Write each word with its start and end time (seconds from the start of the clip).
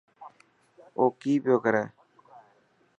اوڪي 0.99 1.33
پيو 1.43 1.55
ڪري. 1.63 1.83